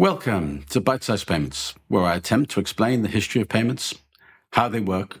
[0.00, 3.94] Welcome to Bite Size Payments, where I attempt to explain the history of payments,
[4.54, 5.20] how they work,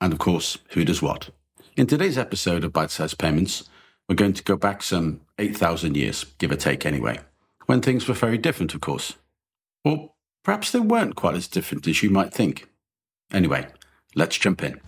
[0.00, 1.30] and of course, who does what.
[1.76, 3.70] In today's episode of Bite Size Payments,
[4.08, 7.20] we're going to go back some 8,000 years, give or take anyway,
[7.66, 9.14] when things were very different, of course.
[9.84, 10.10] Or
[10.42, 12.68] perhaps they weren't quite as different as you might think.
[13.32, 13.68] Anyway,
[14.16, 14.80] let's jump in.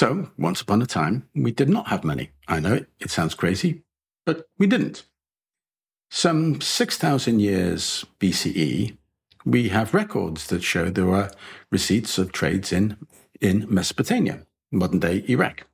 [0.00, 2.30] So, once upon a time, we did not have money.
[2.48, 3.82] I know it, it sounds crazy,
[4.24, 5.02] but we didn't.
[6.10, 8.96] Some 6,000 years BCE,
[9.44, 11.30] we have records that show there were
[11.70, 12.96] receipts of trades in,
[13.42, 15.66] in Mesopotamia, modern day Iraq.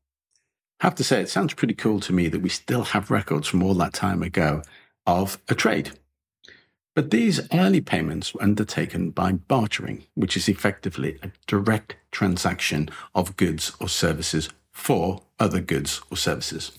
[0.80, 3.46] I have to say, it sounds pretty cool to me that we still have records
[3.46, 4.62] from all that time ago
[5.06, 5.92] of a trade.
[6.96, 13.36] But these early payments were undertaken by bartering, which is effectively a direct transaction of
[13.36, 16.72] goods or services for other goods or services.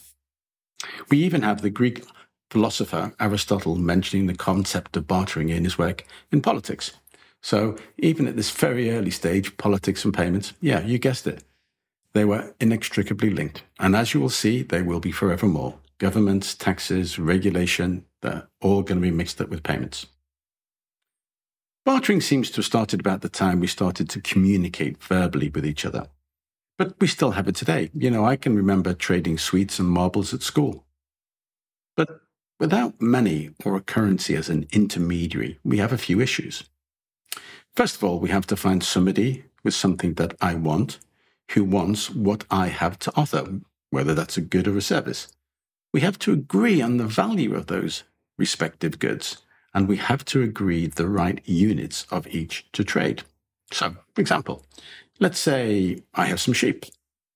[1.12, 2.04] We even have the Greek
[2.50, 6.94] philosopher Aristotle mentioning the concept of bartering in his work in politics.
[7.40, 11.44] So even at this very early stage, politics and payments, yeah, you guessed it,
[12.14, 13.62] they were inextricably linked.
[13.80, 15.76] And as you will see, they will be forevermore.
[16.00, 20.08] Governments, taxes, regulation, they're all going to be mixed up with payments.
[21.88, 25.86] Bartering seems to have started about the time we started to communicate verbally with each
[25.86, 26.08] other.
[26.78, 27.92] But we still have it today.
[27.94, 30.84] You know, I can remember trading sweets and marbles at school.
[31.96, 32.10] But
[32.60, 36.66] without money or a currency as an intermediary, we have a few issues.
[37.74, 41.00] First of all, we have to find somebody with something that I want
[41.52, 45.30] who wants what I have to offer, whether that's a good or a service.
[45.94, 48.04] We have to agree on the value of those
[48.38, 49.38] respective goods,
[49.78, 53.22] and we have to agree the right units of each to trade.
[53.72, 54.66] So, for example,
[55.20, 56.86] let's say I have some sheep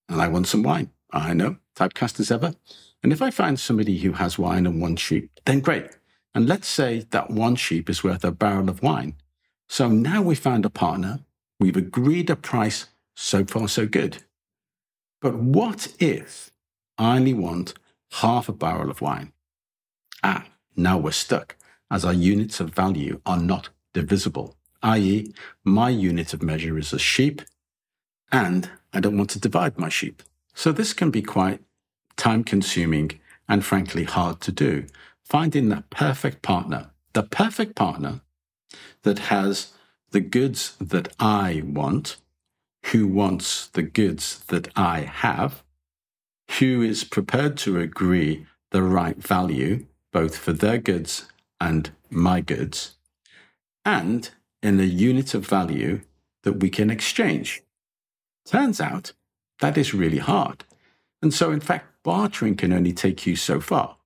[0.10, 0.90] and I want some wine.
[1.12, 2.56] I know, typecast as ever.
[3.04, 5.92] And if I find somebody who has wine and one sheep, then great.
[6.34, 9.18] And let's say that one sheep is worth a barrel of wine.
[9.70, 11.20] So now we found a partner.
[11.60, 12.88] We've agreed a price.
[13.16, 14.24] So far, so good.
[15.22, 16.50] But what if
[16.98, 17.76] I only want
[18.14, 19.32] half a barrel of wine.
[20.24, 21.56] Ah, now we're stuck,
[21.92, 25.34] as our units of value are not divisible, i.e.,
[25.66, 27.42] my unit of measure is a sheep,
[28.32, 30.24] and I don't want to divide my sheep.
[30.56, 31.60] So this can be quite
[32.16, 34.86] time consuming and frankly hard to do.
[35.26, 38.22] Finding the perfect partner, the perfect partner
[39.04, 39.74] that has
[40.12, 42.18] the goods that I want,
[42.88, 45.64] who wants the goods that I have,
[46.60, 51.31] who is prepared to agree the right value, both for their goods
[51.62, 52.98] and my goods,
[53.86, 56.02] and in a unit of value
[56.44, 57.62] that we can exchange.
[58.46, 59.14] Turns out
[59.60, 60.66] that is really hard.
[61.22, 63.98] And so, in fact, bartering can only take you so far.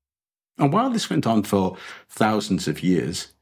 [0.58, 1.78] And while this went on for
[2.10, 3.34] thousands of years,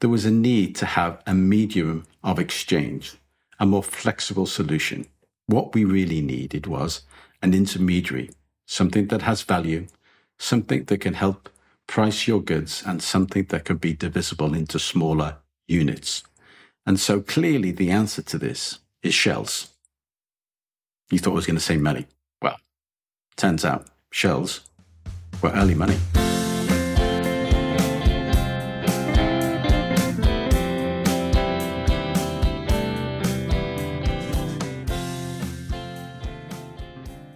[0.00, 3.14] there was a need to have a medium of exchange,
[3.58, 5.06] a more flexible solution.
[5.46, 7.02] What we really needed was
[7.40, 8.30] an intermediary
[8.70, 9.84] something that has value,
[10.38, 11.48] something that can help
[11.90, 16.22] price your goods, and something that can be divisible into smaller units.
[16.86, 19.72] And so clearly the answer to this is shells.
[21.10, 22.06] You thought I was going to say money.
[22.40, 22.60] Well,
[23.36, 24.60] turns out shells
[25.42, 25.98] were early money.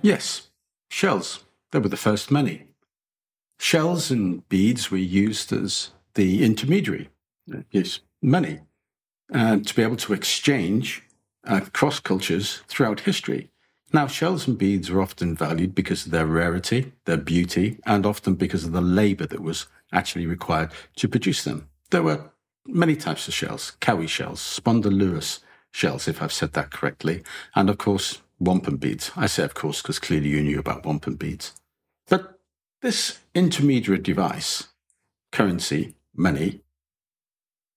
[0.00, 0.48] Yes,
[0.90, 1.42] Shells,
[1.72, 2.73] they were the first money.
[3.58, 7.08] Shells and beads were used as the intermediary,
[7.70, 8.60] yes, money,
[9.32, 11.02] and to be able to exchange
[11.46, 13.50] uh, cross cultures throughout history.
[13.92, 18.34] Now, shells and beads are often valued because of their rarity, their beauty, and often
[18.34, 21.68] because of the labor that was actually required to produce them.
[21.90, 22.32] There were
[22.66, 25.40] many types of shells cowrie shells, spondylurus
[25.70, 27.22] shells, if I've said that correctly,
[27.54, 29.12] and of course, wampum beads.
[29.16, 31.54] I say, of course, because clearly you knew about wampum beads.
[32.08, 32.33] But
[32.84, 34.68] this intermediate device,
[35.32, 36.60] currency, money,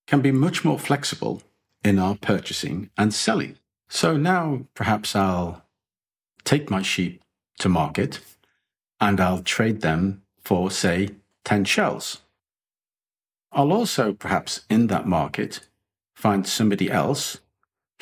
[0.06, 1.42] can be much more flexible
[1.82, 3.56] in our purchasing and selling.
[3.88, 5.64] So now perhaps I'll
[6.44, 7.22] take my sheep
[7.60, 8.20] to market
[9.00, 11.08] and I'll trade them for, say,
[11.46, 12.20] 10 shells.
[13.50, 15.66] I'll also perhaps in that market
[16.14, 17.38] find somebody else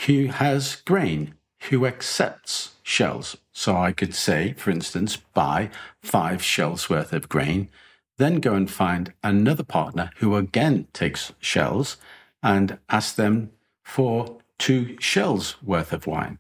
[0.07, 1.36] who has grain
[1.71, 3.37] who accepts shells.
[3.53, 5.71] So I could say, for instance, buy
[6.03, 7.69] five shells worth of grain,
[8.19, 11.97] then go and find another partner who again takes shells
[12.43, 13.51] and ask them
[13.83, 16.39] for two shells worth of wine.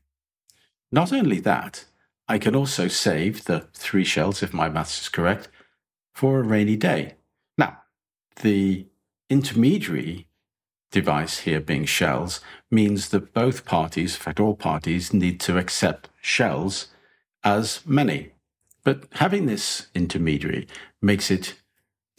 [0.92, 1.84] Not only that,
[2.28, 5.48] I can also save the three shells, if my maths is correct,
[6.14, 7.14] for a rainy day.
[7.58, 7.82] Now,
[8.42, 8.86] the
[9.28, 10.28] intermediary
[10.96, 12.40] device here being shells
[12.70, 16.88] means that both parties, in fact, all parties, need to accept shells
[17.44, 18.32] as many.
[18.82, 20.66] But having this intermediary
[21.02, 21.60] makes it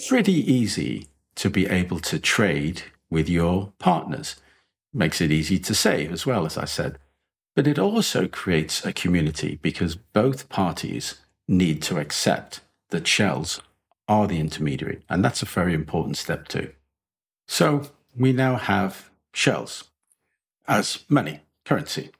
[0.07, 1.07] pretty easy
[1.37, 4.35] to be able to trade with your partners.
[4.93, 6.99] Makes it easy to save as well, as I said.
[7.55, 11.15] But it also creates a community because both parties
[11.47, 13.59] need to accept that shells
[14.07, 15.01] are the intermediary.
[15.09, 16.69] And that's a very important step too.
[17.47, 19.85] So we now have shells
[20.67, 22.11] as money, currency.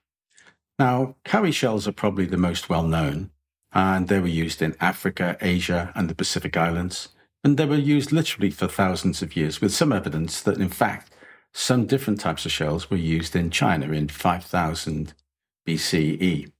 [0.80, 3.32] Now, cowrie shells are probably the most well known,
[3.74, 7.10] and they were used in Africa, Asia, and the Pacific Islands.
[7.44, 11.12] And they were used literally for thousands of years, with some evidence that, in fact,
[11.54, 15.14] some different types of shells were used in China in 5000
[15.68, 16.52] BCE.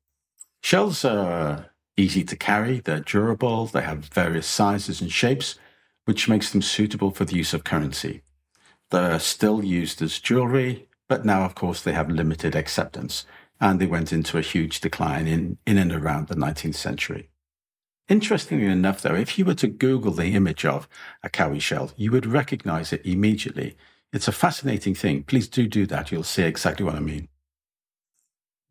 [0.64, 5.60] Shells are easy to carry, they're durable, they have various sizes and shapes,
[6.06, 8.24] which makes them suitable for the use of currency.
[8.90, 13.26] They're still used as jewelry, but now, of course, they have limited acceptance,
[13.60, 17.30] and they went into a huge decline in, in and around the 19th century.
[18.08, 20.88] Interestingly enough, though, if you were to Google the image of
[21.22, 23.76] a cowrie shell, you would recognize it immediately.
[24.14, 25.24] It's a fascinating thing.
[25.24, 26.12] Please do do that.
[26.12, 27.28] You'll see exactly what I mean.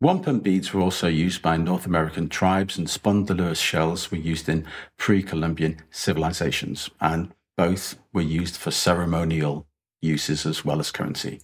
[0.01, 4.65] Wampum beads were also used by North American tribes, and spondylus shells were used in
[4.97, 9.66] pre Columbian civilizations, and both were used for ceremonial
[10.01, 11.41] uses as well as currency.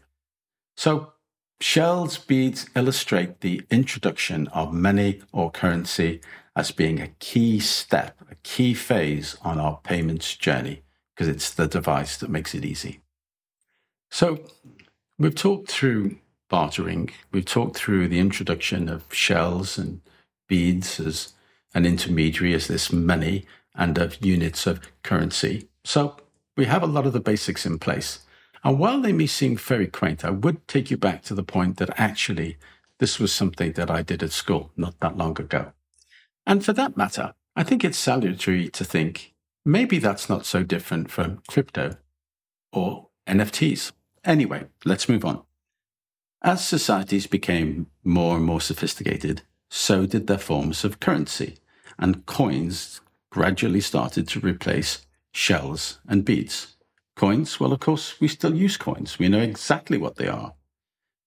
[0.76, 1.14] So,
[1.60, 6.22] shells beads illustrate the introduction of money or currency
[6.56, 10.84] as being a key step, a key phase on our payments journey,
[11.16, 13.02] because it's the device that makes it easy.
[14.12, 14.40] So,
[15.18, 16.18] we've talked through
[16.50, 20.02] bartering, we've talked through the introduction of shells and
[20.48, 21.34] beads as
[21.74, 23.46] an intermediary, as this money,
[23.76, 25.68] and of units of currency.
[25.84, 26.18] So,
[26.56, 28.20] we have a lot of the basics in place.
[28.64, 31.78] And while they may seem very quaint, I would take you back to the point
[31.78, 32.58] that actually
[33.00, 35.74] this was something that I did at school not that long ago.
[36.46, 39.34] And for that matter, I think it's salutary to think
[39.66, 41.98] maybe that's not so different from crypto
[42.72, 43.92] or NFTs.
[44.24, 45.44] Anyway, let's move on.
[46.42, 51.58] As societies became more and more sophisticated, so did their forms of currency,
[51.98, 56.73] and coins gradually started to replace shells and beads.
[57.16, 59.20] Coins, well, of course, we still use coins.
[59.20, 60.54] We know exactly what they are.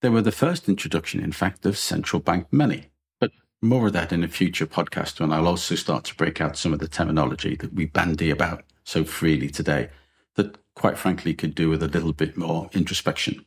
[0.01, 2.87] They were the first introduction, in fact, of central bank money.
[3.19, 3.31] But
[3.61, 6.73] more of that in a future podcast when I'll also start to break out some
[6.73, 9.89] of the terminology that we bandy about so freely today
[10.35, 13.45] that, quite frankly, could do with a little bit more introspection.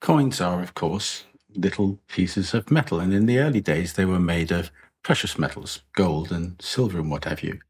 [0.00, 1.24] Coins are, of course,
[1.54, 4.70] little pieces of metal, and in the early days they were made of
[5.02, 7.60] precious metals, gold and silver and what have you.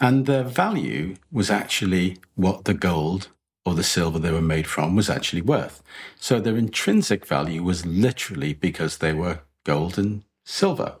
[0.00, 3.28] And their value was actually what the gold
[3.64, 5.82] or the silver they were made from was actually worth.
[6.18, 10.96] So their intrinsic value was literally because they were gold and silver.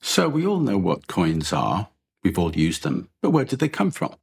[0.00, 1.88] So we all know what coins are.
[2.22, 3.08] We've all used them.
[3.20, 4.14] But where did they come from?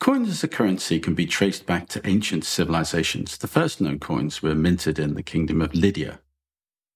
[0.00, 3.36] Coins as a currency can be traced back to ancient civilizations.
[3.36, 6.20] The first known coins were minted in the kingdom of Lydia,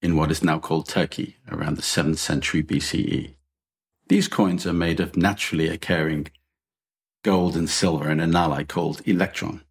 [0.00, 3.34] in what is now called Turkey, around the 7th century BCE.
[4.08, 6.28] These coins are made of naturally occurring
[7.23, 9.62] gold and silver in an alloy called electrum.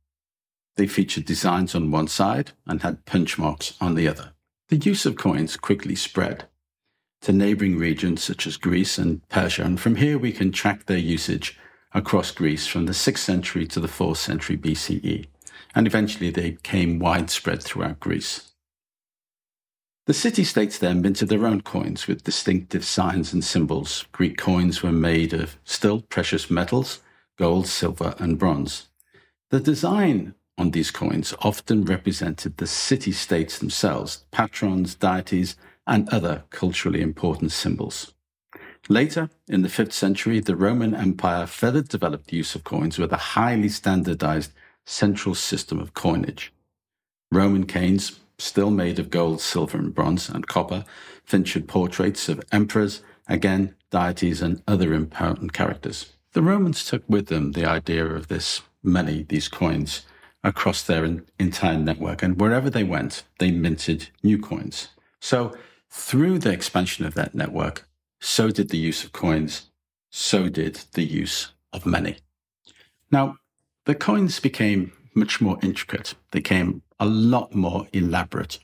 [0.75, 4.33] They featured designs on one side and had punch marks on the other.
[4.69, 6.45] The use of coins quickly spread
[7.21, 10.97] to neighboring regions such as Greece and Persia, and from here we can track their
[10.97, 11.57] usage
[11.93, 15.27] across Greece from the 6th century to the 4th century BCE,
[15.75, 18.52] and eventually they became widespread throughout Greece.
[20.05, 24.05] The city states then minted their own coins with distinctive signs and symbols.
[24.12, 27.01] Greek coins were made of still precious metals,
[27.38, 28.89] gold, silver, and bronze.
[29.50, 35.55] The design on these coins often represented the city states themselves, patrons, deities,
[35.88, 38.13] and other culturally important symbols.
[38.89, 43.13] Later, in the 5th century, the Roman Empire further developed the use of coins with
[43.13, 44.51] a highly standardized
[44.86, 46.51] central system of coinage.
[47.31, 50.83] Roman canes still made of gold, silver, and bronze, and copper,
[51.23, 56.13] featured portraits of emperors, again, deities, and other important characters.
[56.33, 60.05] The Romans took with them the idea of this money, these coins,
[60.43, 61.05] across their
[61.39, 64.89] entire network, and wherever they went, they minted new coins.
[65.21, 65.55] So,
[65.89, 67.88] through the expansion of that network,
[68.19, 69.69] so did the use of coins,
[70.09, 72.17] so did the use of money.
[73.09, 73.38] Now,
[73.85, 78.60] the coins became much more intricate, they became a lot more elaborate.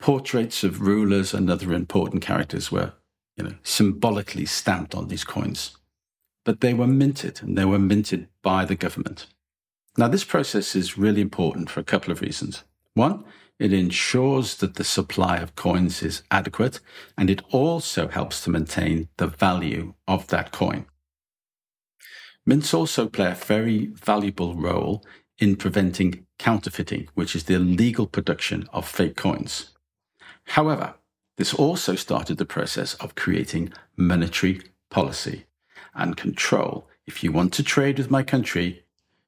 [0.00, 2.94] Portraits of rulers and other important characters were
[3.36, 5.76] you know, symbolically stamped on these coins.
[6.46, 9.26] But they were minted, and they were minted by the government.
[9.98, 12.64] Now, this process is really important for a couple of reasons.
[12.94, 13.22] One,
[13.58, 16.80] it ensures that the supply of coins is adequate,
[17.18, 20.86] and it also helps to maintain the value of that coin.
[22.46, 25.04] Mints also play a very valuable role
[25.42, 29.70] in preventing counterfeiting, which is the illegal production of fake coins.
[30.44, 30.94] However,
[31.36, 35.46] this also started the process of creating monetary policy
[35.96, 36.86] and control.
[37.08, 38.84] If you want to trade with my country,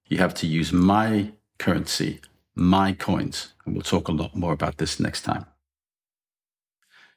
[0.07, 2.21] you have to use my currency,
[2.55, 3.53] my coins.
[3.67, 5.47] And we'll talk a lot more about this next time.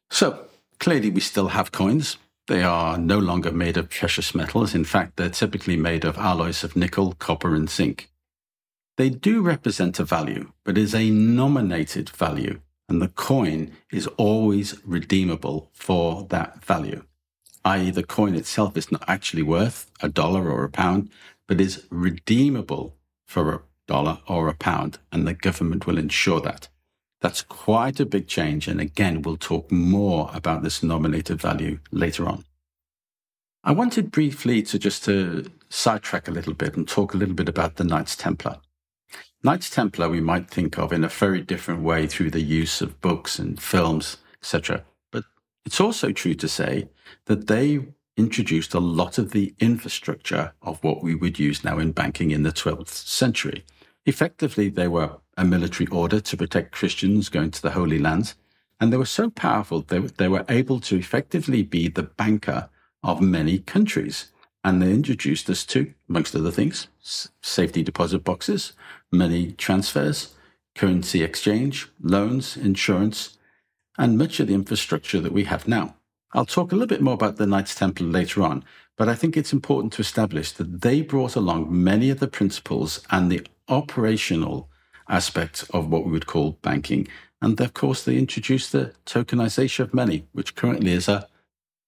[0.10, 0.48] So,
[0.80, 2.18] clearly, we still have coins.
[2.48, 4.74] They are no longer made of precious metals.
[4.74, 8.10] In fact, they're typically made of alloys of nickel, copper, and zinc.
[8.98, 14.76] They do represent a value, but is a nominated value and the coin is always
[14.86, 17.04] redeemable for that value,
[17.66, 21.10] i.e., the coin itself is not actually worth a dollar or a pound,
[21.48, 26.70] but is redeemable for a dollar or a pound, and the government will ensure that.
[27.20, 32.28] That's quite a big change, and again, we'll talk more about this nominated value later
[32.28, 32.46] on.
[33.64, 37.50] I wanted briefly to just to sidetrack a little bit and talk a little bit
[37.50, 38.60] about the Knights Templar.
[39.44, 43.00] Knights Templar we might think of in a very different way through the use of
[43.02, 44.84] books and films, etc.
[45.12, 45.26] But
[45.66, 46.90] it's also true to say
[47.26, 47.86] that they
[48.18, 52.42] introduced a lot of the infrastructure of what we would use now in banking in
[52.42, 53.64] the 12th century.
[54.08, 58.34] Effectively, they were a military order to protect Christians going to the Holy Lands,
[58.80, 62.70] and they were so powerful they, they were able to effectively be the banker
[63.04, 64.32] of many countries.
[64.68, 68.74] And they introduced us to, amongst other things, safety deposit boxes,
[69.14, 70.36] money transfers,
[70.76, 73.38] currency exchange, loans, insurance,
[73.98, 75.96] and much of the infrastructure that we have now.
[76.34, 78.66] I'll talk a little bit more about the Knights Templar later on,
[78.98, 83.00] but I think it's important to establish that they brought along many of the principles
[83.10, 84.68] and the operational
[85.08, 87.08] aspects of what we would call banking.
[87.42, 91.30] And of course, they introduced the tokenization of money, which currently is a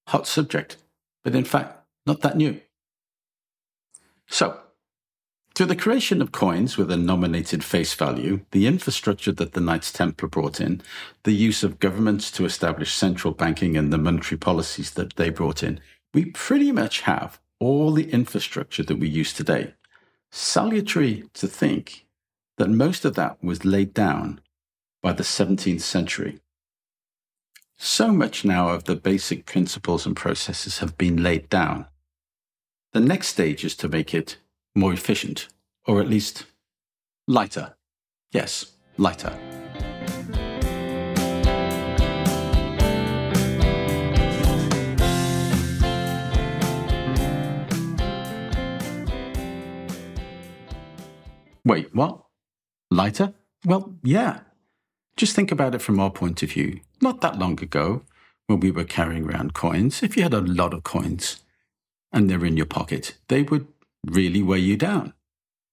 [0.07, 0.77] hot subject,
[1.25, 2.61] but in fact, not that new.
[4.29, 4.61] So,
[5.55, 9.91] through the creation of coins with a nominated face value, the infrastructure that the Knights
[9.91, 10.81] Templar brought in,
[11.23, 15.63] the use of governments to establish central banking and the monetary policies that they brought
[15.63, 15.81] in,
[16.13, 19.73] we pretty much have all the infrastructure that we use today.
[20.31, 22.05] Salutary to think
[22.57, 24.39] that most of that was laid down
[25.01, 26.39] by the 17th century.
[27.77, 31.87] So much now of the basic principles and processes have been laid down.
[32.91, 34.37] The next stage is to make it
[34.73, 35.47] more efficient,
[35.85, 36.45] or at least
[37.27, 37.75] lighter.
[38.31, 39.31] Yes, lighter.
[51.63, 52.23] Wait, what?
[52.89, 53.35] Lighter?
[53.65, 54.39] Well, yeah.
[55.15, 56.79] Just think about it from our point of view.
[57.03, 58.01] Not that long ago,
[58.47, 61.43] when we were carrying around coins, if you had a lot of coins
[62.11, 63.67] and they're in your pocket, they would
[64.05, 65.13] really weigh you down.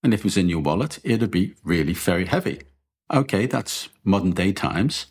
[0.03, 2.63] And if it was in your wallet, it'd be really very heavy.
[3.13, 5.07] Okay, that's modern day times.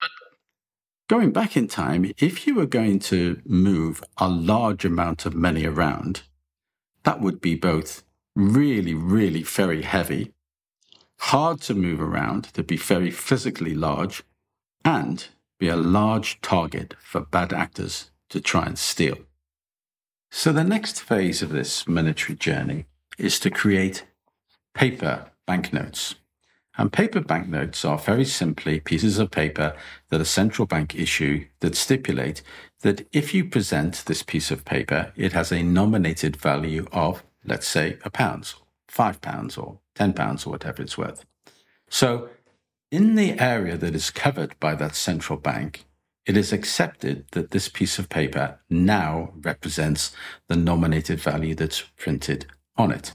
[0.00, 0.10] But
[1.08, 5.64] going back in time, if you were going to move a large amount of money
[5.64, 6.22] around,
[7.04, 8.02] that would be both
[8.34, 10.32] really, really very heavy,
[11.18, 14.22] hard to move around, to be very physically large,
[14.84, 15.28] and
[15.58, 19.18] be a large target for bad actors to try and steal.
[20.30, 22.86] So the next phase of this monetary journey
[23.18, 24.06] is to create
[24.74, 26.14] paper banknotes.
[26.78, 29.74] And paper banknotes are very simply pieces of paper
[30.08, 32.42] that a central bank issue that stipulate
[32.82, 37.66] that if you present this piece of paper, it has a nominated value of, let's
[37.66, 38.54] say, a pound,
[38.88, 41.26] five pounds, or ten pounds, or whatever it's worth.
[41.90, 42.30] So
[42.90, 45.84] in the area that is covered by that central bank,
[46.26, 50.14] it is accepted that this piece of paper now represents
[50.48, 52.46] the nominated value that's printed
[52.76, 53.12] on it.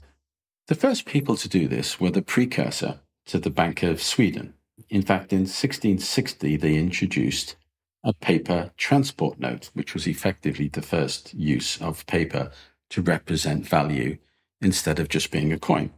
[0.68, 4.54] The first people to do this were the precursor to the Bank of Sweden.
[4.88, 7.56] In fact, in 1660, they introduced
[8.02, 12.50] a paper transport note, which was effectively the first use of paper
[12.90, 14.18] to represent value
[14.60, 15.90] instead of just being a coin.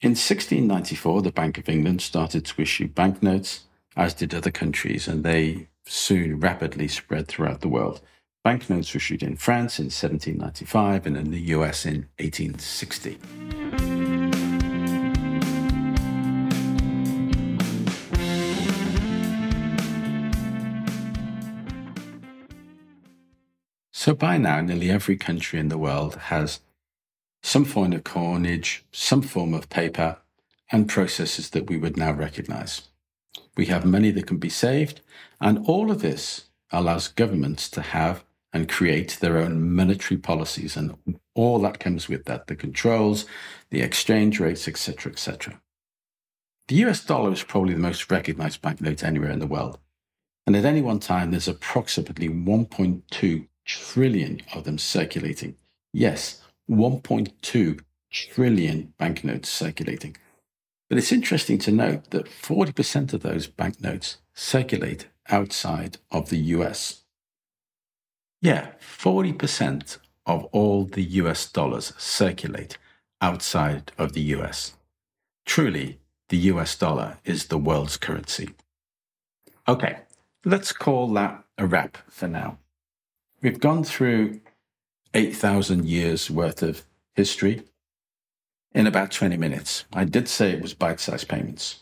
[0.00, 3.64] In 1694, the Bank of England started to issue banknotes,
[3.96, 8.00] as did other countries, and they soon rapidly spread throughout the world.
[8.42, 13.18] Banknotes were issued in France in 1795 and in the US in 1860.
[23.92, 26.60] So by now, nearly every country in the world has
[27.42, 30.18] some form of coinage, some form of paper,
[30.70, 32.82] and processes that we would now recognize.
[33.56, 35.00] We have money that can be saved,
[35.40, 40.94] and all of this allows governments to have and create their own monetary policies and
[41.34, 43.26] all that comes with that the controls,
[43.70, 45.60] the exchange rates, etc., etc.
[46.68, 49.78] The US dollar is probably the most recognized banknote anywhere in the world.
[50.46, 55.56] And at any one time, there's approximately 1.2 trillion of them circulating.
[55.92, 60.16] Yes, 1.2 trillion banknotes circulating.
[60.94, 67.02] But it's interesting to note that 40% of those banknotes circulate outside of the US.
[68.40, 72.78] Yeah, 40% of all the US dollars circulate
[73.20, 74.74] outside of the US.
[75.44, 75.98] Truly,
[76.28, 78.50] the US dollar is the world's currency.
[79.66, 79.98] Okay,
[80.44, 82.58] let's call that a wrap for now.
[83.42, 84.42] We've gone through
[85.12, 86.84] 8,000 years worth of
[87.16, 87.64] history
[88.74, 89.84] in about 20 minutes.
[89.92, 91.80] I did say it was bite sized payments.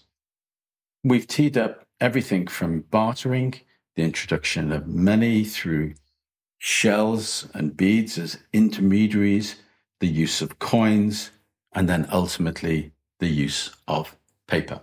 [1.02, 3.54] We've teed up everything from bartering,
[3.96, 5.94] the introduction of money through
[6.58, 9.56] shells and beads as intermediaries,
[10.00, 11.30] the use of coins,
[11.72, 14.82] and then ultimately the use of paper.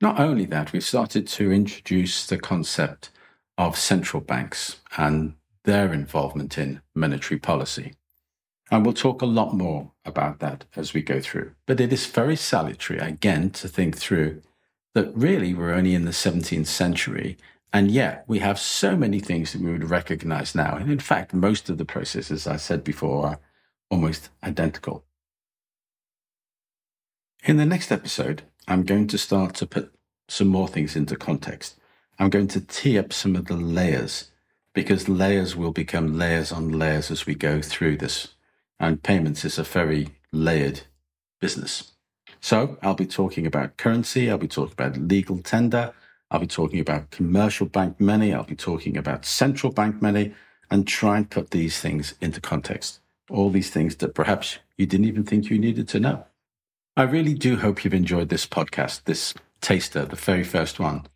[0.00, 3.10] Not only that, we've started to introduce the concept
[3.58, 7.92] of central banks and their involvement in monetary policy.
[8.70, 11.52] And we'll talk a lot more about that as we go through.
[11.66, 14.42] But it is very salutary, again, to think through
[14.94, 17.36] that really we're only in the 17th century.
[17.72, 20.76] And yet we have so many things that we would recognize now.
[20.76, 23.40] And in fact, most of the processes, I said before, are
[23.90, 25.04] almost identical.
[27.44, 29.92] In the next episode, I'm going to start to put
[30.28, 31.76] some more things into context.
[32.18, 34.30] I'm going to tee up some of the layers
[34.74, 38.34] because layers will become layers on layers as we go through this.
[38.80, 40.80] And payments is a very layered
[41.40, 41.92] business.
[42.40, 44.30] So I'll be talking about currency.
[44.30, 45.92] I'll be talking about legal tender.
[46.30, 48.32] I'll be talking about commercial bank money.
[48.32, 50.34] I'll be talking about central bank money
[50.70, 53.00] and try and put these things into context.
[53.28, 56.24] All these things that perhaps you didn't even think you needed to know.
[56.96, 61.06] I really do hope you've enjoyed this podcast, this taster, the very first one.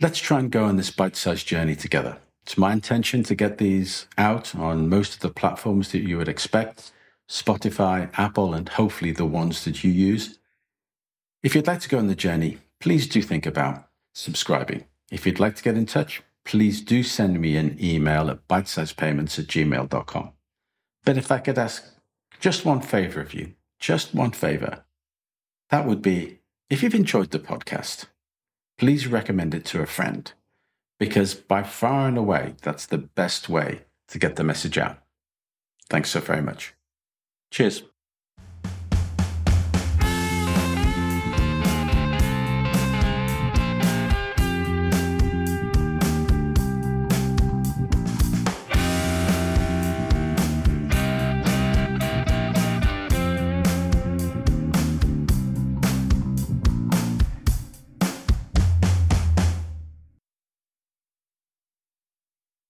[0.00, 2.18] Let's try and go on this bite sized journey together.
[2.42, 6.28] It's my intention to get these out on most of the platforms that you would
[6.28, 6.92] expect
[7.28, 10.38] Spotify, Apple, and hopefully the ones that you use.
[11.42, 14.84] If you'd like to go on the journey, please do think about subscribing.
[15.10, 19.38] If you'd like to get in touch, please do send me an email at bitesizepayments
[19.38, 20.32] at gmail.com.
[21.04, 21.84] But if I could ask
[22.40, 24.84] just one favor of you, just one favor,
[25.70, 28.06] that would be if you've enjoyed the podcast,
[28.78, 30.32] please recommend it to a friend
[31.02, 34.98] because by far and away, that's the best way to get the message out.
[35.90, 36.74] Thanks so very much.
[37.50, 37.82] Cheers.